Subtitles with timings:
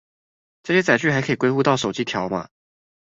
[0.63, 2.47] 這些載具還可以歸戶到手機條碼